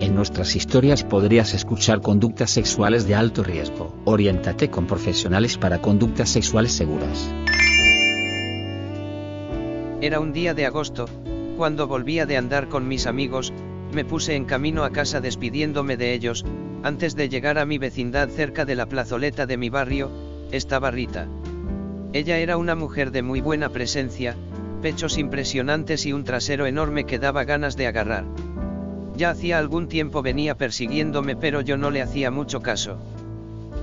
[0.00, 3.96] En nuestras historias podrías escuchar conductas sexuales de alto riesgo.
[4.04, 7.28] Oriéntate con profesionales para conductas sexuales seguras.
[10.00, 11.06] Era un día de agosto,
[11.56, 13.52] cuando volvía de andar con mis amigos,
[13.92, 16.44] me puse en camino a casa despidiéndome de ellos,
[16.84, 20.12] antes de llegar a mi vecindad cerca de la plazoleta de mi barrio,
[20.52, 21.26] estaba Rita.
[22.12, 24.36] Ella era una mujer de muy buena presencia,
[24.80, 28.24] pechos impresionantes y un trasero enorme que daba ganas de agarrar.
[29.18, 32.98] Ya hacía algún tiempo venía persiguiéndome pero yo no le hacía mucho caso.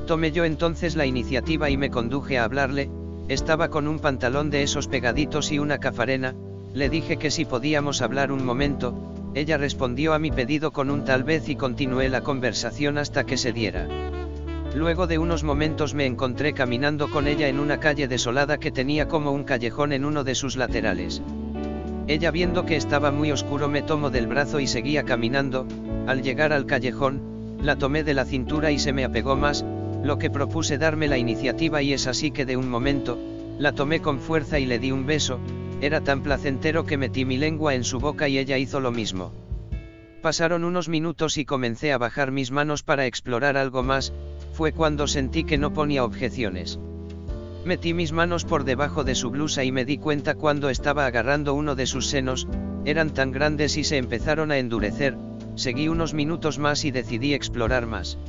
[0.08, 2.90] Tomé yo entonces la iniciativa y me conduje a hablarle,
[3.28, 6.36] estaba con un pantalón de esos pegaditos y una cafarena,
[6.74, 8.96] le dije que si podíamos hablar un momento,
[9.34, 13.36] ella respondió a mi pedido con un tal vez y continué la conversación hasta que
[13.36, 13.90] se diera.
[14.74, 19.10] Luego de unos momentos me encontré caminando con ella en una calle desolada que tenía
[19.10, 21.22] como un callejón en uno de sus laterales.
[22.08, 25.66] Ella viendo que estaba muy oscuro me tomó del brazo y seguía caminando,
[26.06, 29.66] al llegar al callejón, la tomé de la cintura y se me apegó más,
[30.04, 33.18] lo que propuse darme la iniciativa y es así que de un momento,
[33.58, 35.40] la tomé con fuerza y le di un beso,
[35.82, 39.32] era tan placentero que metí mi lengua en su boca y ella hizo lo mismo.
[40.22, 44.14] Pasaron unos minutos y comencé a bajar mis manos para explorar algo más,
[44.54, 46.80] fue cuando sentí que no ponía objeciones.
[47.66, 51.56] Metí mis manos por debajo de su blusa y me di cuenta cuando estaba agarrando
[51.56, 52.48] uno de sus senos,
[52.86, 55.18] eran tan grandes y se empezaron a endurecer,
[55.56, 58.20] seguí unos minutos más y decidí explorar más.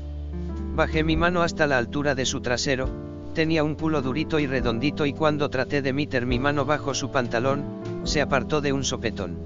[0.75, 2.89] Bajé mi mano hasta la altura de su trasero,
[3.35, 7.11] tenía un culo durito y redondito y cuando traté de meter mi mano bajo su
[7.11, 7.63] pantalón,
[8.05, 9.37] se apartó de un sopetón.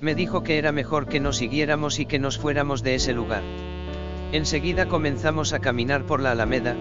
[0.00, 3.42] Me dijo que era mejor que nos siguiéramos y que nos fuéramos de ese lugar.
[4.32, 6.74] Enseguida comenzamos a caminar por la alameda,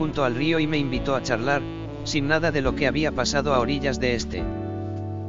[0.00, 1.62] junto al río y me invitó a charlar,
[2.06, 4.42] sin nada de lo que había pasado a orillas de este.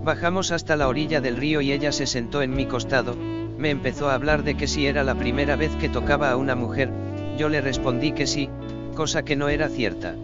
[0.03, 3.15] Bajamos hasta la orilla del río y ella se sentó en mi costado,
[3.57, 6.55] me empezó a hablar de que si era la primera vez que tocaba a una
[6.55, 6.89] mujer,
[7.37, 8.49] yo le respondí que sí,
[8.95, 10.15] cosa que no era cierta.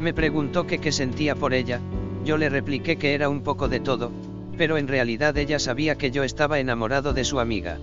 [0.00, 1.80] Me preguntó que qué sentía por ella,
[2.24, 4.10] yo le repliqué que era un poco de todo,
[4.56, 7.78] pero en realidad ella sabía que yo estaba enamorado de su amiga.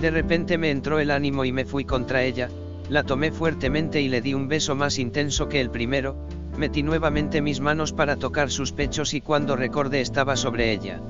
[0.00, 2.50] De repente me entró el ánimo y me fui contra ella,
[2.88, 6.16] la tomé fuertemente y le di un beso más intenso que el primero,
[6.58, 11.00] metí nuevamente mis manos para tocar sus pechos y cuando recordé estaba sobre ella.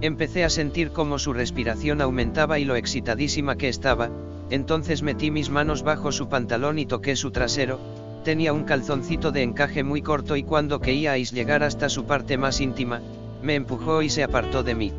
[0.00, 4.10] Empecé a sentir como su respiración aumentaba y lo excitadísima que estaba,
[4.50, 7.78] entonces metí mis manos bajo su pantalón y toqué su trasero,
[8.24, 12.60] tenía un calzoncito de encaje muy corto y cuando queíais llegar hasta su parte más
[12.60, 13.00] íntima,
[13.42, 14.92] me empujó y se apartó de mí.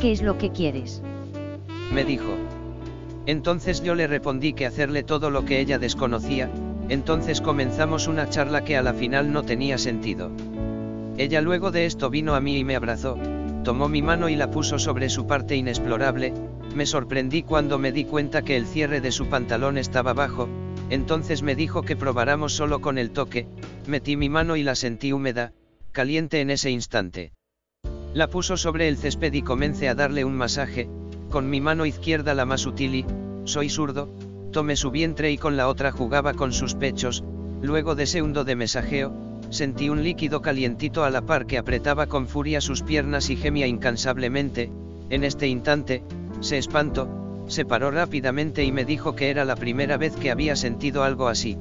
[0.00, 1.02] ¿Qué es lo que quieres?
[1.92, 2.34] Me dijo.
[3.26, 6.50] Entonces yo le respondí que hacerle todo lo que ella desconocía,
[6.90, 10.30] entonces comenzamos una charla que a la final no tenía sentido.
[11.16, 13.16] Ella luego de esto vino a mí y me abrazó,
[13.62, 16.34] tomó mi mano y la puso sobre su parte inexplorable,
[16.74, 20.48] me sorprendí cuando me di cuenta que el cierre de su pantalón estaba bajo,
[20.90, 23.46] entonces me dijo que probáramos solo con el toque,
[23.86, 25.52] metí mi mano y la sentí húmeda,
[25.92, 27.32] caliente en ese instante.
[28.14, 30.88] La puso sobre el césped y comencé a darle un masaje,
[31.30, 33.06] con mi mano izquierda la más útil y,
[33.44, 34.08] soy zurdo,
[34.50, 37.24] tomé su vientre y con la otra jugaba con sus pechos,
[37.62, 39.12] luego de ese hundo de mesajeo,
[39.50, 43.66] sentí un líquido calientito a la par que apretaba con furia sus piernas y gemía
[43.66, 44.70] incansablemente,
[45.10, 46.02] en este instante,
[46.40, 50.54] se espantó, se paró rápidamente y me dijo que era la primera vez que había
[50.56, 51.58] sentido algo así.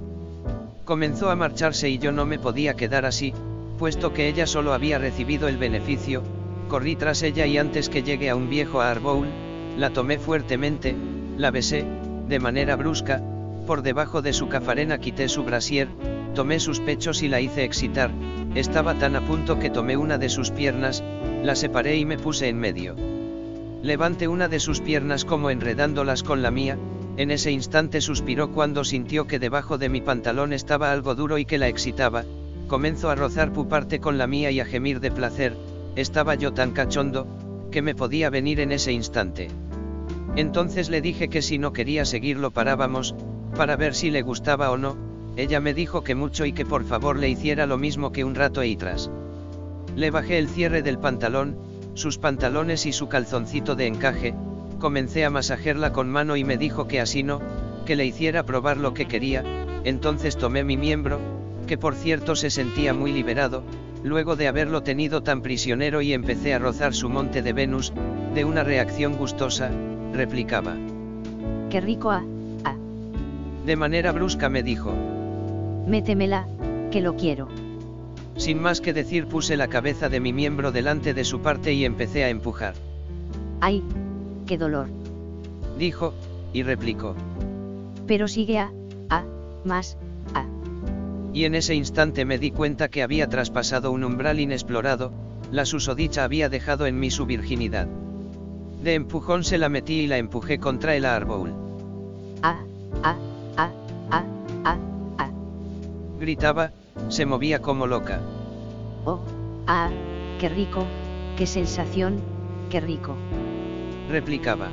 [0.86, 3.34] Comenzó a marcharse y yo no me podía quedar así,
[3.78, 6.24] puesto que ella solo había recibido el beneficio,
[6.68, 9.28] corrí tras ella y antes que llegue a un viejo árbol,
[9.78, 10.96] la tomé fuertemente,
[11.38, 11.86] la besé,
[12.30, 13.22] de manera brusca,
[13.66, 15.88] por debajo de su cafarena quité su brasier,
[16.36, 18.12] tomé sus pechos y la hice excitar,
[18.56, 21.04] estaba tan a punto que tomé una de sus piernas,
[21.44, 22.96] la separé y me puse en medio.
[23.82, 26.78] Levanté una de sus piernas como enredándolas con la mía,
[27.18, 31.46] en ese instante suspiró cuando sintió que debajo de mi pantalón estaba algo duro y
[31.46, 32.26] que la excitaba,
[32.68, 35.56] comenzó a rozar parte con la mía y a gemir de placer,
[35.96, 37.28] estaba yo tan cachondo,
[37.72, 39.50] que me podía venir en ese instante.
[40.36, 43.16] Entonces le dije que si no quería seguirlo parábamos,
[43.56, 44.98] para ver si le gustaba o no,
[45.36, 48.36] ella me dijo que mucho y que por favor le hiciera lo mismo que un
[48.36, 49.10] rato y tras.
[49.96, 51.58] Le bajé el cierre del pantalón,
[51.94, 54.34] sus pantalones y su calzoncito de encaje,
[54.80, 57.42] Comencé a masajearla con mano y me dijo que así no,
[57.86, 59.44] que le hiciera probar lo que quería,
[59.84, 61.20] entonces tomé mi miembro,
[61.68, 63.64] que por cierto se sentía muy liberado,
[64.04, 67.94] luego de haberlo tenido tan prisionero y empecé a rozar su monte de Venus,
[68.34, 69.72] de una reacción gustosa,
[70.14, 70.76] replicaba.
[71.70, 72.24] Qué rico ah,
[72.66, 72.76] ah.
[73.66, 74.94] De manera brusca me dijo.
[75.88, 76.48] Métemela,
[76.92, 77.48] que lo quiero.
[78.38, 81.84] Sin más que decir puse la cabeza de mi miembro delante de su parte y
[81.84, 82.74] empecé a empujar.
[83.60, 83.84] ¡Ay!
[84.48, 84.88] ¡Qué dolor!
[85.78, 86.14] Dijo,
[86.54, 87.16] y replicó.
[88.08, 88.72] Pero sigue a,
[89.10, 89.26] a,
[89.66, 90.09] más, a.
[91.34, 95.12] Y en ese instante me di cuenta que había traspasado un umbral inexplorado,
[95.52, 97.88] la susodicha había dejado en mí su virginidad.
[98.84, 101.54] De empujón se la metí y la empujé contra el árbol.
[102.42, 102.62] A,
[103.04, 103.16] a,
[103.58, 103.72] a,
[104.12, 104.24] a,
[104.64, 104.78] a,
[105.18, 105.30] a.
[106.20, 106.72] Gritaba,
[107.10, 108.22] se movía como loca.
[109.06, 109.20] Oh,
[109.68, 109.90] ah,
[110.40, 110.86] qué rico,
[111.38, 112.22] qué sensación,
[112.70, 113.16] qué rico.
[114.10, 114.70] Replicaba.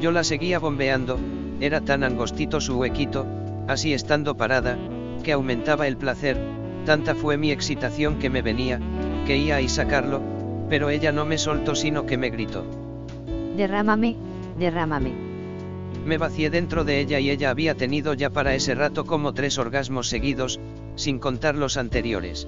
[0.00, 1.18] Yo la seguía bombeando,
[1.60, 3.26] era tan angostito su huequito,
[3.66, 4.78] así estando parada,
[5.26, 6.38] que aumentaba el placer,
[6.84, 8.78] tanta fue mi excitación que me venía,
[9.26, 10.22] que iba a sacarlo,
[10.68, 12.64] pero ella no me soltó sino que me gritó.
[13.56, 14.14] Derrámame,
[14.56, 15.10] derrámame.
[16.04, 19.58] Me vacié dentro de ella y ella había tenido ya para ese rato como tres
[19.58, 20.60] orgasmos seguidos,
[20.94, 22.46] sin contar los anteriores.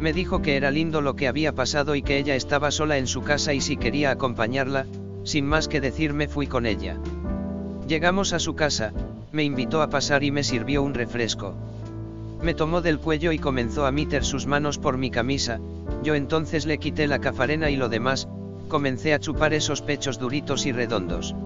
[0.00, 3.06] Me dijo que era lindo lo que había pasado y que ella estaba sola en
[3.06, 4.86] su casa y si quería acompañarla,
[5.24, 6.96] sin más que decirme fui con ella.
[7.86, 8.94] Llegamos a su casa,
[9.30, 11.54] me invitó a pasar y me sirvió un refresco.
[12.42, 15.60] Me tomó del cuello y comenzó a meter sus manos por mi camisa,
[16.02, 18.28] yo entonces le quité la cafarena y lo demás,
[18.66, 21.36] comencé a chupar esos pechos duritos y redondos.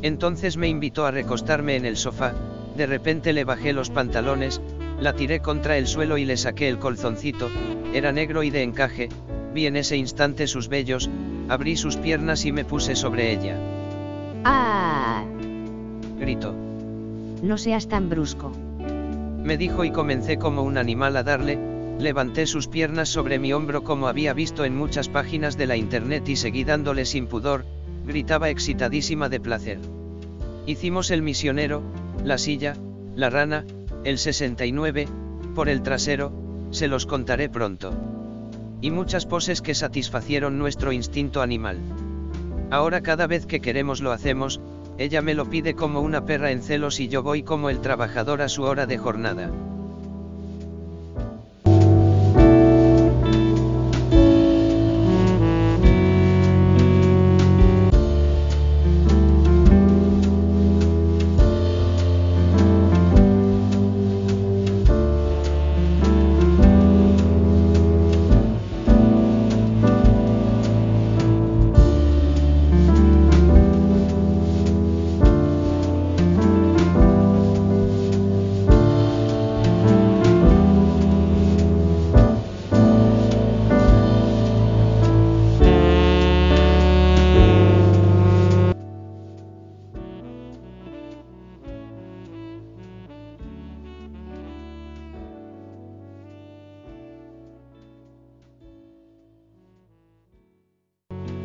[0.00, 2.32] Entonces me invitó a recostarme en el sofá,
[2.74, 4.62] de repente le bajé los pantalones,
[4.98, 7.50] la tiré contra el suelo y le saqué el colzoncito,
[7.92, 9.10] era negro y de encaje,
[9.52, 11.10] vi en ese instante sus vellos,
[11.50, 13.58] abrí sus piernas y me puse sobre ella.
[14.44, 15.22] ¡Ah!
[16.18, 16.54] Gritó.
[17.42, 18.52] No seas tan brusco.
[19.44, 21.58] Me dijo y comencé como un animal a darle,
[21.98, 26.26] levanté sus piernas sobre mi hombro como había visto en muchas páginas de la internet
[26.30, 27.66] y seguí dándole sin pudor,
[28.06, 29.78] gritaba excitadísima de placer.
[30.64, 31.82] Hicimos el misionero,
[32.24, 32.74] la silla,
[33.14, 33.66] la rana,
[34.02, 35.08] el 69,
[35.54, 36.32] por el trasero,
[36.70, 37.92] se los contaré pronto.
[38.80, 41.78] Y muchas poses que satisfacieron nuestro instinto animal.
[42.70, 44.58] Ahora cada vez que queremos lo hacemos,
[44.96, 48.42] ella me lo pide como una perra en celos y yo voy como el trabajador
[48.42, 49.50] a su hora de jornada.